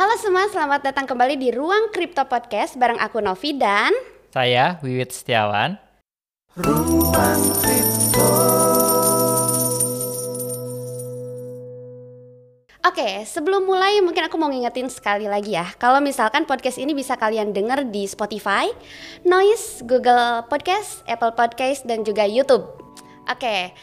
[0.00, 3.92] Halo semua, selamat datang kembali di Ruang Kripto Podcast bareng aku Novi dan
[4.32, 5.76] Saya Wiwit Setiawan.
[6.56, 8.32] Ruang Kripto.
[12.80, 15.68] Oke, sebelum mulai mungkin aku mau ngingetin sekali lagi ya.
[15.76, 18.72] Kalau misalkan podcast ini bisa kalian denger di Spotify,
[19.28, 22.64] Noise, Google Podcast, Apple Podcast, dan juga YouTube.
[23.28, 23.76] Oke,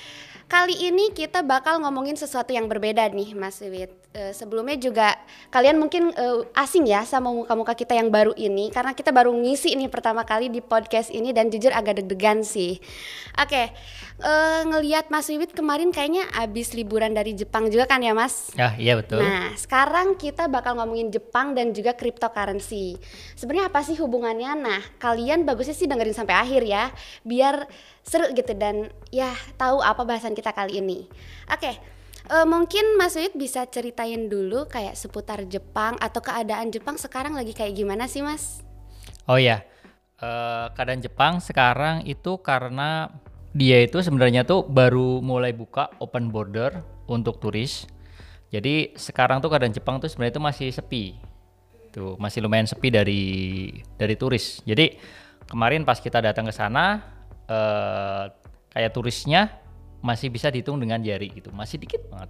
[0.49, 4.06] kali ini kita bakal ngomongin sesuatu yang berbeda nih Mas Wiwit.
[4.17, 5.13] Eh, sebelumnya juga
[5.53, 9.77] kalian mungkin eh, asing ya sama muka-muka kita yang baru ini karena kita baru ngisi
[9.77, 12.81] ini pertama kali di podcast ini dan jujur agak deg-degan sih.
[13.37, 13.69] Oke,
[14.17, 18.57] eh, ngelihat Mas Wiwit kemarin kayaknya abis liburan dari Jepang juga kan ya Mas?
[18.57, 19.21] Ya, iya betul.
[19.21, 22.97] Nah, sekarang kita bakal ngomongin Jepang dan juga cryptocurrency.
[23.37, 24.57] Sebenarnya apa sih hubungannya?
[24.57, 26.89] Nah, kalian bagusnya sih dengerin sampai akhir ya,
[27.21, 27.69] biar
[28.01, 29.29] seru gitu dan ya
[29.61, 31.05] tahu apa bahasan kita kali ini.
[31.53, 31.96] Oke,
[32.27, 37.55] eh, mungkin Mas Wid bisa ceritain dulu kayak seputar Jepang atau keadaan Jepang sekarang lagi
[37.55, 38.61] kayak gimana sih Mas?
[39.27, 39.63] Oh ya,
[40.19, 43.11] eh, keadaan Jepang sekarang itu karena
[43.57, 47.87] dia itu sebenarnya tuh baru mulai buka open border untuk turis.
[48.47, 51.03] Jadi sekarang tuh keadaan Jepang tuh sebenarnya itu masih sepi.
[51.91, 53.23] Tuh, masih lumayan sepi dari
[53.97, 54.61] dari turis.
[54.63, 54.95] Jadi
[55.47, 57.01] kemarin pas kita datang ke sana
[57.47, 58.23] eh
[58.75, 59.66] kayak turisnya
[60.01, 61.49] masih bisa dihitung dengan jari gitu.
[61.53, 62.29] Masih dikit banget.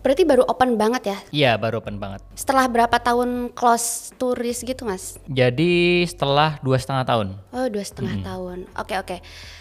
[0.00, 1.18] Berarti baru open banget ya?
[1.28, 2.24] Iya, baru open banget.
[2.32, 5.20] Setelah berapa tahun close turis gitu Mas?
[5.28, 7.36] Jadi setelah dua setengah tahun.
[7.52, 8.64] Oh dua setengah tahun.
[8.80, 9.16] Oke oke.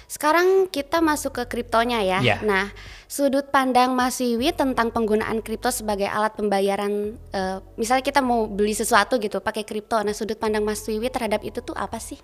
[0.07, 2.19] Sekarang kita masuk ke kriptonya ya.
[2.23, 2.37] Ya.
[2.39, 2.71] Nah
[3.11, 7.19] sudut pandang Mas Wiwi tentang penggunaan kripto sebagai alat pembayaran.
[7.35, 9.99] eh, misalnya kita mau beli sesuatu gitu pakai kripto.
[9.99, 12.15] Nah sudut pandang Mas Wiwi terhadap itu tuh apa sih?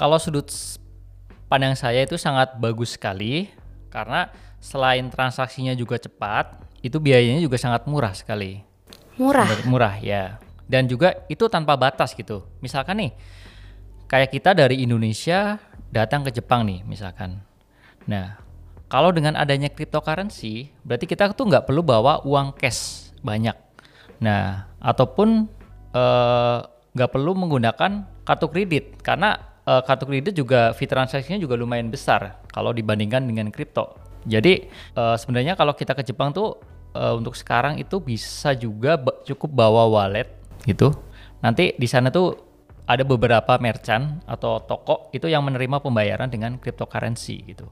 [0.00, 0.48] Kalau sudut
[1.52, 3.52] pandang saya itu sangat bagus sekali
[3.94, 4.26] karena
[4.58, 8.58] selain transaksinya juga cepat, itu biayanya juga sangat murah sekali.
[9.14, 9.46] Murah.
[9.70, 10.42] Murah ya.
[10.66, 12.42] Dan juga itu tanpa batas gitu.
[12.58, 13.12] Misalkan nih,
[14.10, 15.62] kayak kita dari Indonesia
[15.94, 17.38] datang ke Jepang nih misalkan.
[18.10, 18.34] Nah,
[18.90, 23.54] kalau dengan adanya cryptocurrency, berarti kita tuh nggak perlu bawa uang cash banyak.
[24.18, 25.46] Nah, ataupun
[25.94, 26.58] eh,
[26.94, 32.44] nggak perlu menggunakan kartu kredit karena eh, kartu kredit juga fee transaksinya juga lumayan besar
[32.52, 33.96] kalau dibandingkan dengan kripto.
[34.24, 36.56] Jadi eh, sebenarnya kalau kita ke Jepang tuh
[36.96, 40.28] eh, untuk sekarang itu bisa juga cukup bawa wallet
[40.64, 40.92] gitu.
[41.44, 42.54] Nanti di sana tuh
[42.84, 47.68] ada beberapa merchant atau toko itu yang menerima pembayaran dengan cryptocurrency gitu.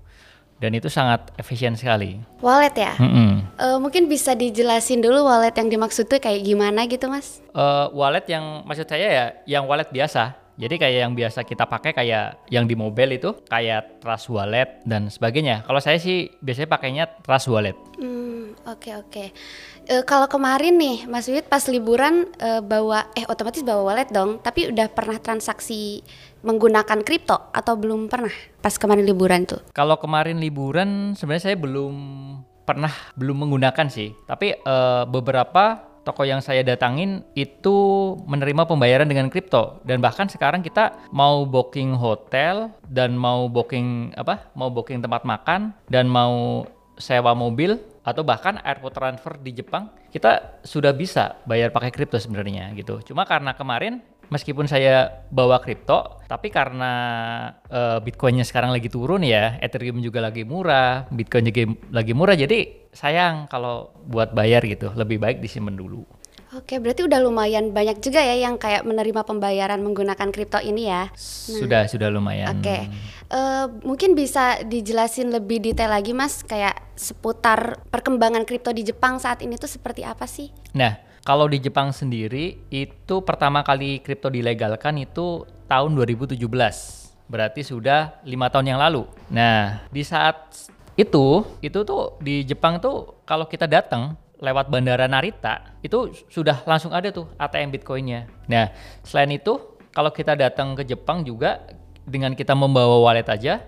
[0.63, 2.23] Dan itu sangat efisien sekali.
[2.39, 2.95] Wallet ya.
[2.95, 3.59] Mm-mm.
[3.59, 7.43] Eh, mungkin bisa dijelasin dulu wallet yang dimaksud tuh kayak gimana gitu Mas?
[7.51, 9.27] Eh, wallet yang maksud saya ya
[9.59, 10.39] yang wallet biasa.
[10.61, 15.09] Jadi kayak yang biasa kita pakai kayak yang di mobil itu kayak Trust Wallet dan
[15.09, 15.65] sebagainya.
[15.65, 17.77] Kalau saya sih biasanya pakainya Trust Wallet.
[17.97, 19.25] Hmm, oke oke.
[19.89, 24.45] Eh, kalau kemarin nih, Mas Wid pas liburan eh, bawa, eh otomatis bawa wallet dong.
[24.45, 26.05] Tapi udah pernah transaksi
[26.45, 29.63] menggunakan kripto atau belum pernah pas kemarin liburan tuh?
[29.73, 31.95] Kalau kemarin liburan sebenarnya saya belum
[32.69, 34.13] pernah belum menggunakan sih.
[34.29, 37.77] Tapi eh, beberapa toko yang saya datangin itu
[38.27, 44.51] menerima pembayaran dengan kripto dan bahkan sekarang kita mau booking hotel dan mau booking apa?
[44.59, 46.67] Mau booking tempat makan dan mau
[47.01, 52.75] sewa mobil atau bahkan airport transfer di Jepang kita sudah bisa bayar pakai kripto sebenarnya
[52.77, 53.01] gitu.
[53.07, 56.93] Cuma karena kemarin meskipun saya bawa kripto, tapi karena
[57.69, 62.89] eh, Bitcoinnya sekarang lagi turun ya, Ethereum juga lagi murah, Bitcoin juga lagi murah, jadi
[62.97, 66.09] sayang kalau buat bayar gitu, lebih baik disimpan dulu.
[66.53, 71.09] Oke, berarti udah lumayan banyak juga ya yang kayak menerima pembayaran menggunakan kripto ini ya.
[71.17, 72.61] Sudah sudah lumayan.
[72.61, 72.93] Oke,
[73.33, 79.41] Eh, mungkin bisa dijelasin lebih detail lagi Mas, kayak seputar perkembangan kripto di Jepang saat
[79.41, 80.53] ini tuh seperti apa sih?
[80.77, 86.35] Nah, kalau di Jepang sendiri itu pertama kali kripto dilegalkan itu tahun 2017.
[87.31, 89.07] Berarti sudah lima tahun yang lalu.
[89.31, 90.69] Nah, di saat
[90.99, 96.91] itu itu tuh di Jepang tuh kalau kita datang lewat bandara Narita itu sudah langsung
[96.91, 98.27] ada tuh ATM Bitcoinnya.
[98.51, 98.75] Nah,
[99.07, 101.63] selain itu kalau kita datang ke Jepang juga
[102.03, 103.63] dengan kita membawa wallet aja,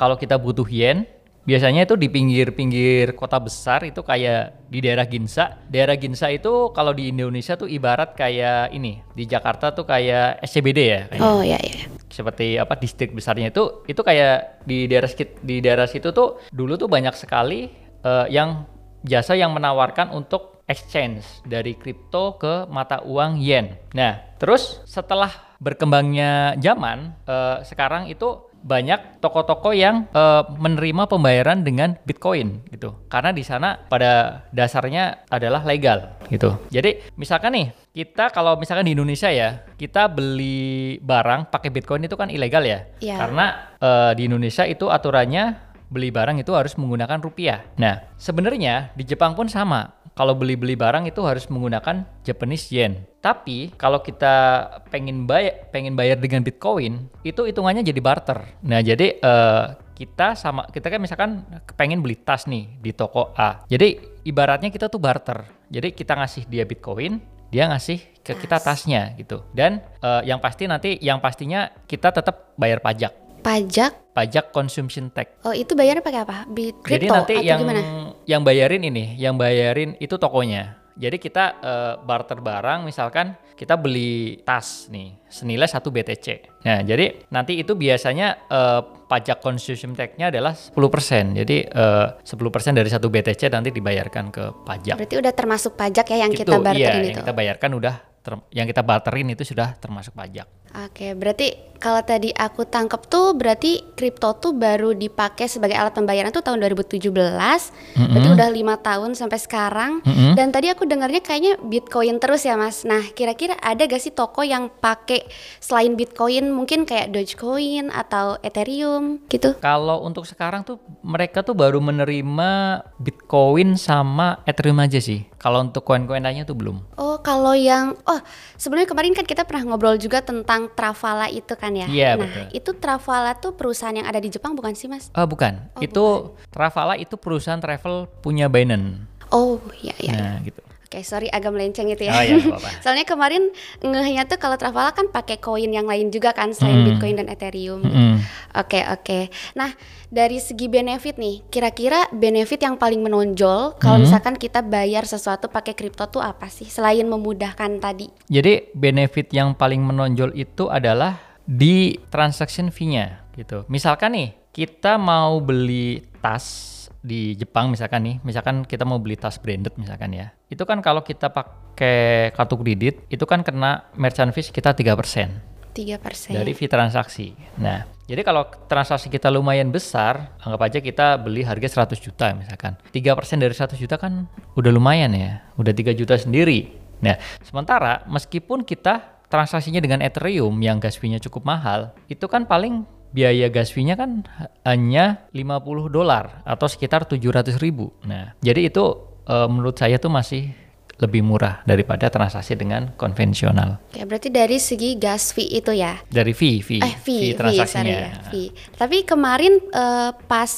[0.00, 1.04] kalau kita butuh yen
[1.44, 5.60] Biasanya itu di pinggir-pinggir kota besar itu kayak di daerah Ginza.
[5.68, 9.04] Daerah Ginza itu kalau di Indonesia tuh ibarat kayak ini.
[9.12, 11.00] Di Jakarta tuh kayak SCBD ya.
[11.12, 11.88] kayak Oh ya ya.
[12.08, 15.10] seperti apa distrik besarnya itu itu kayak di daerah
[15.42, 17.66] di daerah situ tuh dulu tuh banyak sekali
[18.06, 18.70] eh, yang
[19.02, 23.76] jasa yang menawarkan untuk exchange dari kripto ke mata uang yen.
[23.92, 25.28] Nah, terus setelah
[25.60, 32.96] berkembangnya zaman eh, sekarang itu banyak toko-toko yang eh, menerima pembayaran dengan Bitcoin gitu.
[33.12, 36.56] Karena di sana pada dasarnya adalah legal gitu.
[36.72, 42.16] Jadi misalkan nih kita kalau misalkan di Indonesia ya kita beli barang pakai Bitcoin itu
[42.16, 42.88] kan ilegal ya.
[43.04, 43.20] Iya.
[43.20, 43.46] Karena
[43.76, 47.62] eh, di Indonesia itu aturannya beli barang itu harus menggunakan rupiah.
[47.76, 50.02] Nah sebenarnya di Jepang pun sama.
[50.14, 53.02] Kalau beli-beli barang itu harus menggunakan Japanese yen.
[53.18, 58.62] Tapi kalau kita pengen bayar pengen bayar dengan Bitcoin, itu hitungannya jadi barter.
[58.62, 59.64] Nah, jadi eh,
[59.98, 61.30] kita sama kita kan misalkan
[61.74, 63.66] pengen beli tas nih di toko A.
[63.66, 65.50] Jadi ibaratnya kita tuh barter.
[65.66, 67.18] Jadi kita ngasih dia Bitcoin,
[67.50, 69.42] dia ngasih ke kita tasnya gitu.
[69.50, 73.23] Dan eh, yang pasti nanti yang pastinya kita tetap bayar pajak.
[73.44, 73.92] Pajak.
[74.16, 75.36] Pajak consumption tax.
[75.44, 76.48] Oh, itu bayarnya pakai apa?
[76.48, 77.80] Bit Jadi nanti atau yang gimana?
[78.24, 80.80] yang bayarin ini, yang bayarin itu tokonya.
[80.94, 86.26] Jadi kita eh, barter barang, misalkan kita beli tas nih senilai 1 BTC.
[86.62, 88.80] Nah, jadi nanti itu biasanya eh,
[89.10, 91.34] pajak consumption tax-nya adalah 10%.
[91.34, 94.94] Jadi eh, 10% dari 1 BTC nanti dibayarkan ke pajak.
[94.94, 97.08] Berarti udah termasuk pajak ya yang Itu, kita barterin iya, itu.
[97.10, 97.94] yang kita bayarkan udah
[98.24, 100.46] ter- yang kita barterin itu sudah termasuk pajak.
[100.74, 106.32] Oke, berarti kalau tadi aku tangkep tuh berarti kripto tuh baru dipakai sebagai alat pembayaran
[106.32, 107.12] tuh tahun 2017.
[107.12, 110.00] Berarti udah lima tahun sampai sekarang.
[110.00, 110.32] Mm-mm.
[110.32, 112.88] Dan tadi aku dengarnya kayaknya Bitcoin terus ya, Mas.
[112.88, 115.28] Nah, kira-kira ada gak sih toko yang pakai
[115.60, 119.52] selain Bitcoin mungkin kayak Dogecoin atau Ethereum gitu?
[119.60, 125.28] Kalau untuk sekarang tuh mereka tuh baru menerima Bitcoin sama Ethereum aja sih.
[125.36, 126.96] Kalau untuk koin-koin lainnya tuh belum.
[126.96, 128.20] Oh, kalau yang oh,
[128.56, 131.84] sebelumnya kemarin kan kita pernah ngobrol juga tentang Travala itu kan ya.
[131.84, 132.44] Iya, nah, betul.
[132.56, 135.12] itu Travala tuh perusahaan yang ada di Jepang bukan sih, Mas?
[135.12, 135.68] Ah bukan.
[135.76, 136.04] Oh, itu
[136.48, 139.04] Travala itu perusahaan travel punya Binance.
[139.28, 140.12] Oh, iya iya.
[140.16, 140.63] Nah, gitu.
[140.94, 142.14] Oke, sorry agak melenceng itu ya.
[142.14, 142.38] Oh, iya.
[142.86, 143.50] Soalnya kemarin
[143.82, 146.86] ngehnya tuh kalau Travala kan pakai koin yang lain juga kan selain Hmm.
[146.86, 147.82] Bitcoin dan Ethereum.
[147.82, 148.22] Mm-mm.
[148.54, 149.26] Oke, oke.
[149.58, 149.74] Nah,
[150.06, 154.06] dari segi benefit nih, kira-kira benefit yang paling menonjol kalau Hmm.
[154.06, 158.06] misalkan kita bayar sesuatu pakai kripto tuh apa sih selain memudahkan tadi?
[158.30, 163.66] Jadi benefit yang paling menonjol itu adalah di transaction fee-nya gitu.
[163.66, 166.70] Misalkan nih, kita mau beli tas
[167.04, 170.32] di Jepang misalkan nih, misalkan kita mau beli tas branded misalkan ya.
[170.48, 175.52] Itu kan kalau kita pakai kartu kredit, itu kan kena merchant fees kita 3%.
[175.74, 176.30] 3%.
[176.38, 177.34] dari fee transaksi.
[177.58, 182.78] Nah, jadi kalau transaksi kita lumayan besar, anggap aja kita beli harga 100 juta misalkan.
[182.94, 186.78] 3% dari 100 juta kan udah lumayan ya, udah 3 juta sendiri.
[187.02, 192.86] Nah, sementara meskipun kita transaksinya dengan Ethereum yang gas fee-nya cukup mahal, itu kan paling
[193.14, 194.26] biaya gas fee-nya kan
[194.66, 197.94] hanya 50 dolar atau sekitar 700 ribu.
[198.02, 198.84] Nah, jadi itu
[199.30, 200.50] eh, menurut saya tuh masih
[200.98, 203.82] lebih murah daripada transaksi dengan konvensional.
[203.90, 205.98] Oke, berarti dari segi gas fee itu ya.
[206.06, 207.82] Dari fee, fee, eh fee, fee, transaksinya.
[207.82, 208.48] sorry ya, fee.
[208.74, 210.50] Tapi kemarin eh, pas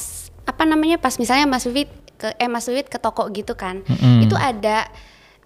[0.47, 4.25] apa namanya pas misalnya Mas Wit ke eh Mas Wit ke toko gitu kan, Mm-mm.
[4.25, 4.89] itu ada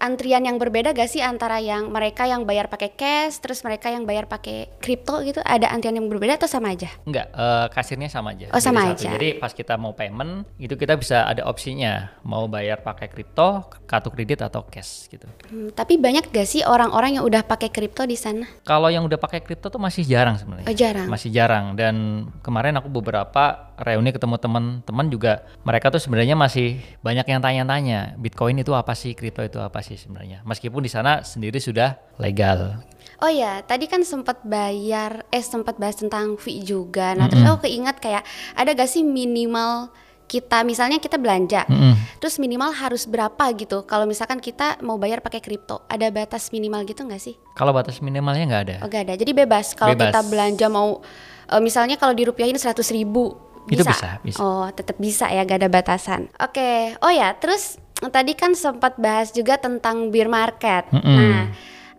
[0.02, 4.02] antrian yang berbeda gak sih antara yang mereka yang bayar pakai cash, terus mereka yang
[4.02, 6.90] bayar pakai kripto gitu, ada antrian yang berbeda atau sama aja?
[7.06, 8.50] Enggak, eh, kasirnya sama aja.
[8.50, 8.92] Oh, Jadi sama satu.
[8.98, 9.08] aja.
[9.14, 14.10] Jadi pas kita mau payment, itu kita bisa ada opsinya mau bayar pakai kripto, kartu
[14.10, 15.30] kredit atau cash gitu.
[15.46, 18.50] Hmm, tapi banyak gak sih orang-orang yang udah pakai kripto di sana?
[18.66, 20.66] Kalau yang udah pakai kripto tuh masih jarang sebenarnya.
[20.66, 21.06] Oh, jarang.
[21.06, 27.26] Masih jarang dan kemarin aku beberapa reuni ketemu teman-teman juga mereka tuh sebenarnya masih banyak
[27.28, 30.44] yang tanya-tanya Bitcoin itu apa sih, kripto itu apa sih sebenarnya.
[30.44, 32.82] Meskipun di sana sendiri sudah legal.
[33.22, 37.14] Oh ya, tadi kan sempat bayar, eh sempat bahas tentang fee juga.
[37.14, 38.26] Nah, terus aku keinget kayak
[38.58, 39.94] ada gak sih minimal
[40.32, 41.92] kita misalnya kita belanja, Mm-mm.
[42.16, 43.84] terus minimal harus berapa gitu?
[43.84, 47.36] Kalau misalkan kita mau bayar pakai kripto, ada batas minimal gitu nggak sih?
[47.52, 48.76] Kalau batas minimalnya nggak ada.
[48.80, 49.76] Oh gak ada, jadi bebas.
[49.76, 51.04] Kalau kita belanja mau,
[51.52, 53.36] eh, misalnya kalau dirupiahin 100 ribu,
[53.70, 53.92] Itu bisa?
[53.92, 54.38] bisa, bisa.
[54.42, 56.26] Oh, tetap bisa ya, gak ada batasan.
[56.40, 57.78] Oke, oh ya, terus
[58.10, 60.90] tadi kan sempat bahas juga tentang beer market.
[60.90, 61.16] Mm-mm.
[61.16, 61.42] Nah,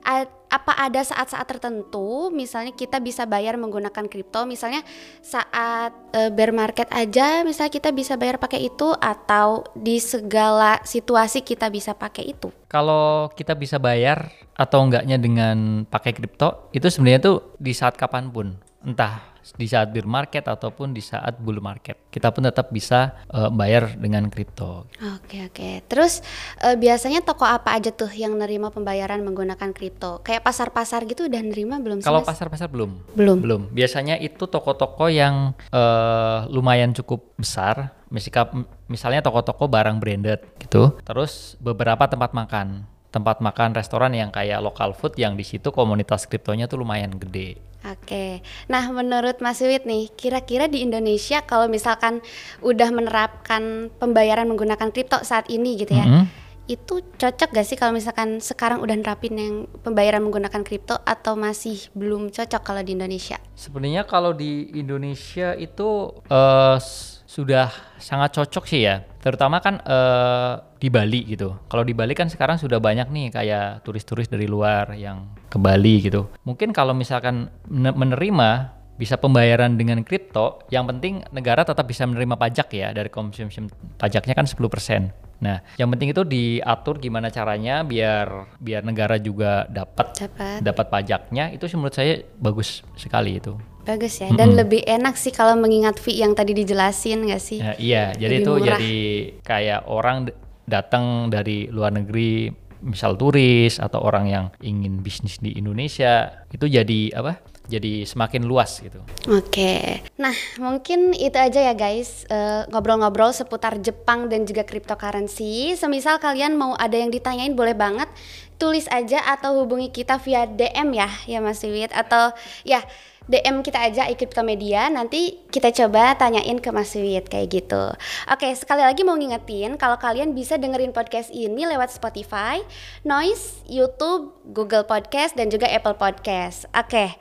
[0.03, 4.85] a- apa ada saat-saat tertentu, misalnya kita bisa bayar menggunakan kripto, misalnya
[5.25, 11.41] saat eh, bear market aja, misalnya kita bisa bayar pakai itu, atau di segala situasi
[11.41, 12.53] kita bisa pakai itu.
[12.69, 18.29] Kalau kita bisa bayar atau enggaknya dengan pakai kripto, itu sebenarnya tuh di saat kapan
[18.29, 18.53] pun,
[18.85, 23.51] entah di saat bear market ataupun di saat bull market, kita pun tetap bisa eh,
[23.51, 24.87] bayar dengan kripto.
[25.19, 25.83] Oke oke.
[25.91, 26.23] Terus
[26.63, 30.23] eh, biasanya toko apa aja tuh yang nerima pembayaran menggunakan kripto?
[30.23, 32.07] Kayak pasar-pasar gitu udah nerima belum sih?
[32.07, 33.37] Kalau pasar-pasar belum, belum.
[33.43, 33.61] belum.
[33.75, 40.95] Biasanya itu toko-toko yang eh, lumayan cukup besar, misalnya, misalnya toko-toko barang branded gitu.
[41.03, 46.29] Terus beberapa tempat makan, tempat makan restoran yang kayak local food yang di situ komunitas
[46.29, 47.72] kriptonya tuh lumayan gede.
[47.85, 52.23] Oke, nah menurut Mas Wiwit nih, kira-kira di Indonesia kalau misalkan
[52.59, 53.61] udah menerapkan
[53.93, 56.23] pembayaran menggunakan kripto saat ini gitu ya, Mhm.
[56.65, 61.91] itu cocok gak sih kalau misalkan sekarang udah nerapin yang pembayaran menggunakan kripto atau masih
[61.91, 63.35] belum cocok kalau di Indonesia?
[63.53, 65.89] Sebenarnya kalau di Indonesia itu
[66.25, 70.53] eh, s- sudah sangat cocok sih ya, terutama kan eh,
[70.83, 71.55] di Bali gitu.
[71.71, 76.03] Kalau di Bali kan sekarang sudah banyak nih kayak turis-turis dari luar yang ke Bali
[76.03, 76.27] gitu.
[76.43, 82.37] Mungkin kalau misalkan men- menerima bisa pembayaran dengan kripto, yang penting negara tetap bisa menerima
[82.37, 83.65] pajak ya dari konsumsi
[83.97, 85.41] pajaknya kan 10%.
[85.43, 90.15] Nah, yang penting itu diatur gimana caranya biar biar negara juga dapat
[90.63, 90.87] Dapat.
[90.87, 93.57] pajaknya itu menurut saya bagus sekali itu.
[93.83, 97.59] Bagus ya, dan lebih enak sih kalau mengingat fee yang tadi dijelasin gak sih?
[97.59, 98.67] Ya, iya, jadi Lebih itu murah.
[98.67, 98.95] jadi
[99.43, 100.17] kayak orang
[100.63, 102.47] datang dari luar negeri,
[102.79, 107.43] misal turis atau orang yang ingin bisnis di Indonesia, itu jadi apa?
[107.63, 108.99] Jadi semakin luas gitu.
[109.31, 115.71] Oke, nah mungkin itu aja ya guys eh, ngobrol-ngobrol seputar Jepang dan juga cryptocurrency.
[115.79, 118.11] Semisal kalian mau ada yang ditanyain boleh banget
[118.59, 122.83] tulis aja atau hubungi kita via DM ya, ya Mas Wiwit atau ya
[123.27, 127.83] DM kita aja Crypto Media nanti kita coba tanyain ke Mas Wiwit kayak gitu.
[128.27, 132.59] Oke, sekali lagi mau ngingetin kalau kalian bisa dengerin podcast ini lewat Spotify,
[133.07, 136.67] Noise, YouTube, Google Podcast dan juga Apple Podcast.
[136.75, 137.15] Oke.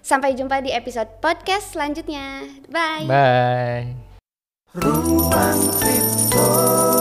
[0.00, 2.46] Sampai jumpa di episode podcast selanjutnya.
[2.72, 3.04] Bye.
[3.04, 3.86] Bye.
[4.72, 6.99] Ruang Kripto.